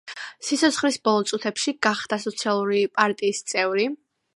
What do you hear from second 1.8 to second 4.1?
გახდა სოციალისტური პარტიის წევრი.